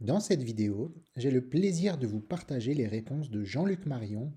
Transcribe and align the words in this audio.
Dans 0.00 0.18
cette 0.18 0.42
vidéo, 0.42 0.94
j'ai 1.16 1.30
le 1.30 1.46
plaisir 1.46 1.98
de 1.98 2.06
vous 2.06 2.22
partager 2.22 2.72
les 2.72 2.86
réponses 2.86 3.28
de 3.28 3.44
Jean-Luc 3.44 3.84
Marion 3.84 4.32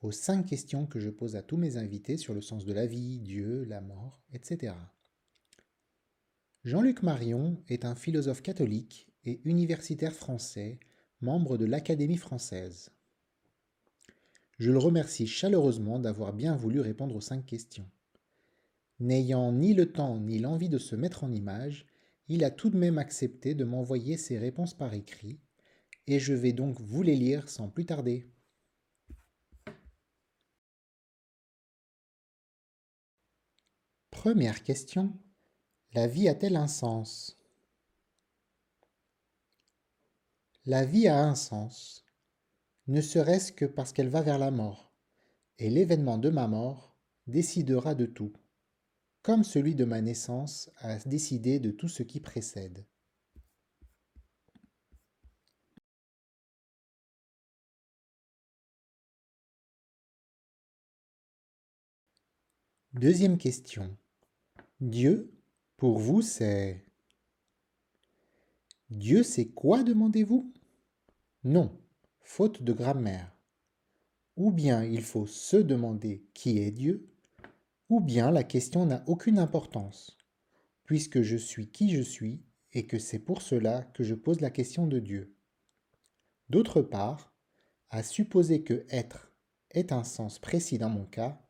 aux 0.00 0.12
cinq 0.12 0.46
questions 0.46 0.86
que 0.86 1.00
je 1.00 1.10
pose 1.10 1.34
à 1.34 1.42
tous 1.42 1.56
mes 1.56 1.76
invités 1.76 2.16
sur 2.16 2.34
le 2.34 2.40
sens 2.40 2.64
de 2.64 2.72
la 2.72 2.86
vie, 2.86 3.18
Dieu, 3.18 3.64
la 3.64 3.80
mort, 3.80 4.22
etc. 4.32 4.74
Jean-Luc 6.62 7.02
Marion 7.02 7.60
est 7.66 7.84
un 7.84 7.96
philosophe 7.96 8.42
catholique 8.42 9.08
et 9.24 9.40
universitaire 9.44 10.12
français, 10.12 10.78
membre 11.20 11.58
de 11.58 11.64
l'Académie 11.64 12.16
française. 12.16 12.90
Je 14.60 14.70
le 14.70 14.78
remercie 14.78 15.26
chaleureusement 15.26 15.98
d'avoir 15.98 16.32
bien 16.32 16.54
voulu 16.54 16.78
répondre 16.78 17.16
aux 17.16 17.20
cinq 17.20 17.44
questions. 17.44 17.90
N'ayant 19.00 19.50
ni 19.50 19.74
le 19.74 19.90
temps 19.90 20.20
ni 20.20 20.38
l'envie 20.38 20.68
de 20.68 20.78
se 20.78 20.94
mettre 20.94 21.24
en 21.24 21.32
image, 21.32 21.86
il 22.28 22.44
a 22.44 22.50
tout 22.50 22.70
de 22.70 22.76
même 22.76 22.98
accepté 22.98 23.54
de 23.54 23.64
m'envoyer 23.64 24.16
ses 24.16 24.38
réponses 24.38 24.74
par 24.74 24.92
écrit, 24.94 25.40
et 26.06 26.20
je 26.20 26.34
vais 26.34 26.52
donc 26.52 26.80
vous 26.80 27.02
les 27.02 27.16
lire 27.16 27.48
sans 27.48 27.68
plus 27.68 27.86
tarder. 27.86 28.30
Première 34.10 34.62
question. 34.62 35.16
La 35.94 36.06
vie 36.06 36.28
a-t-elle 36.28 36.56
un 36.56 36.68
sens? 36.68 37.38
La 40.66 40.84
vie 40.84 41.08
a 41.08 41.24
un 41.24 41.34
sens, 41.34 42.04
ne 42.88 43.00
serait-ce 43.00 43.52
que 43.52 43.64
parce 43.64 43.94
qu'elle 43.94 44.10
va 44.10 44.20
vers 44.20 44.38
la 44.38 44.50
mort, 44.50 44.92
et 45.58 45.70
l'événement 45.70 46.18
de 46.18 46.28
ma 46.28 46.46
mort 46.46 46.94
décidera 47.26 47.94
de 47.94 48.04
tout 48.04 48.34
comme 49.28 49.44
celui 49.44 49.74
de 49.74 49.84
ma 49.84 50.00
naissance, 50.00 50.70
a 50.78 50.96
décidé 51.00 51.60
de 51.60 51.70
tout 51.70 51.90
ce 51.90 52.02
qui 52.02 52.18
précède. 52.18 52.86
Deuxième 62.94 63.36
question. 63.36 63.94
Dieu, 64.80 65.30
pour 65.76 65.98
vous, 65.98 66.22
c'est... 66.22 66.82
Dieu, 68.88 69.22
c'est 69.22 69.48
quoi, 69.48 69.82
demandez-vous? 69.82 70.50
Non, 71.44 71.78
faute 72.22 72.62
de 72.62 72.72
grammaire. 72.72 73.30
Ou 74.38 74.52
bien 74.52 74.84
il 74.84 75.02
faut 75.02 75.26
se 75.26 75.58
demander 75.58 76.24
qui 76.32 76.60
est 76.60 76.70
Dieu, 76.70 77.06
ou 77.88 78.00
bien 78.00 78.30
la 78.30 78.44
question 78.44 78.86
n'a 78.86 79.02
aucune 79.06 79.38
importance, 79.38 80.16
puisque 80.84 81.22
je 81.22 81.36
suis 81.36 81.70
qui 81.70 81.90
je 81.90 82.02
suis 82.02 82.44
et 82.72 82.86
que 82.86 82.98
c'est 82.98 83.18
pour 83.18 83.42
cela 83.42 83.82
que 83.94 84.04
je 84.04 84.14
pose 84.14 84.40
la 84.40 84.50
question 84.50 84.86
de 84.86 84.98
Dieu. 84.98 85.36
D'autre 86.48 86.82
part, 86.82 87.34
à 87.90 88.02
supposer 88.02 88.62
que 88.62 88.86
être 88.90 89.32
ait 89.70 89.92
un 89.92 90.04
sens 90.04 90.38
précis 90.38 90.78
dans 90.78 90.90
mon 90.90 91.06
cas, 91.06 91.40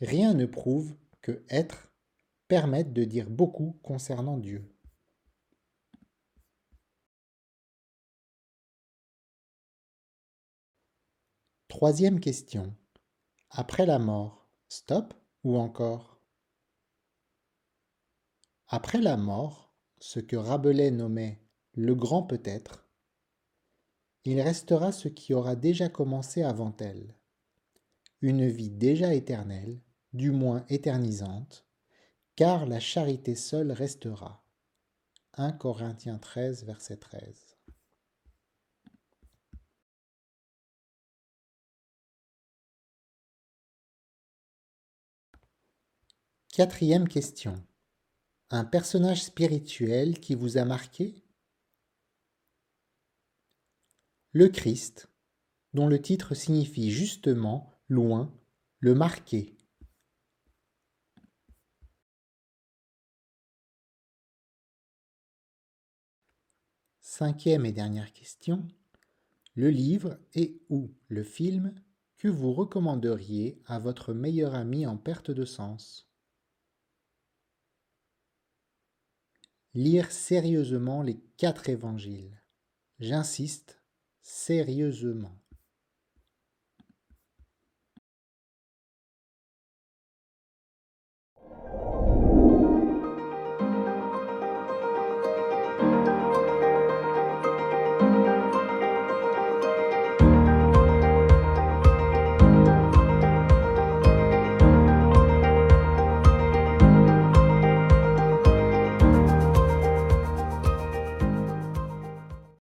rien 0.00 0.34
ne 0.34 0.46
prouve 0.46 0.94
que 1.22 1.44
être 1.48 1.92
permette 2.48 2.92
de 2.92 3.04
dire 3.04 3.30
beaucoup 3.30 3.78
concernant 3.82 4.38
Dieu. 4.38 4.74
Troisième 11.68 12.18
question. 12.18 12.74
Après 13.50 13.86
la 13.86 13.98
mort, 13.98 14.48
stop 14.68 15.14
ou 15.44 15.56
encore 15.56 16.20
Après 18.68 19.00
la 19.00 19.16
mort, 19.16 19.74
ce 19.98 20.20
que 20.20 20.36
Rabelais 20.36 20.90
nommait 20.90 21.42
le 21.74 21.94
grand 21.94 22.22
peut-être, 22.22 22.88
il 24.24 24.40
restera 24.40 24.92
ce 24.92 25.08
qui 25.08 25.32
aura 25.32 25.56
déjà 25.56 25.88
commencé 25.88 26.42
avant 26.42 26.76
elle, 26.78 27.16
une 28.20 28.46
vie 28.46 28.70
déjà 28.70 29.14
éternelle, 29.14 29.80
du 30.12 30.30
moins 30.30 30.64
éternisante, 30.68 31.66
car 32.36 32.66
la 32.66 32.80
charité 32.80 33.34
seule 33.34 33.72
restera. 33.72 34.44
1 35.34 35.52
Corinthiens 35.52 36.18
13, 36.18 36.64
verset 36.64 36.98
13. 36.98 37.56
Quatrième 46.60 47.08
question. 47.08 47.54
Un 48.50 48.66
personnage 48.66 49.22
spirituel 49.22 50.20
qui 50.20 50.34
vous 50.34 50.58
a 50.58 50.66
marqué? 50.66 51.24
Le 54.32 54.46
Christ, 54.50 55.08
dont 55.72 55.86
le 55.86 56.02
titre 56.02 56.34
signifie 56.34 56.90
justement, 56.90 57.72
loin, 57.88 58.38
le 58.78 58.94
marqué. 58.94 59.56
Cinquième 67.00 67.64
et 67.64 67.72
dernière 67.72 68.12
question. 68.12 68.68
Le 69.54 69.70
livre 69.70 70.18
et 70.34 70.60
ou 70.68 70.94
le 71.08 71.24
film 71.24 71.74
que 72.18 72.28
vous 72.28 72.52
recommanderiez 72.52 73.62
à 73.64 73.78
votre 73.78 74.12
meilleur 74.12 74.54
ami 74.54 74.86
en 74.86 74.98
perte 74.98 75.30
de 75.30 75.46
sens? 75.46 76.09
Lire 79.74 80.10
sérieusement 80.10 81.02
les 81.02 81.20
quatre 81.36 81.68
évangiles. 81.68 82.42
J'insiste, 82.98 83.80
sérieusement. 84.20 85.38